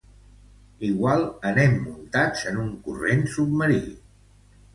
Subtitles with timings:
[0.87, 3.79] Igual anem muntats en un corrent submarí.